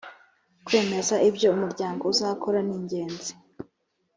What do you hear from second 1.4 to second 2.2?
umuryango